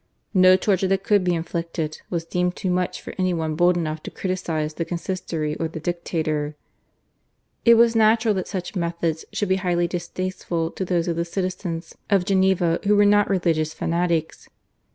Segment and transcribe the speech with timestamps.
[0.33, 4.01] No torture that could be inflicted was deemed too much for any one bold enough
[4.01, 6.55] to criticise the Consistory or the dictator.
[7.65, 11.93] It was natural that such methods should be highly distasteful to those of the citizens
[12.09, 14.49] of Geneva who were not religious fanatics.